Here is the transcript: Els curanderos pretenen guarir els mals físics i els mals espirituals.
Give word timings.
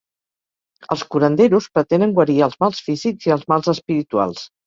Els 0.95 1.03
curanderos 1.15 1.67
pretenen 1.75 2.15
guarir 2.21 2.39
els 2.47 2.57
mals 2.65 2.81
físics 2.89 3.29
i 3.31 3.35
els 3.39 3.47
mals 3.55 3.73
espirituals. 3.77 4.43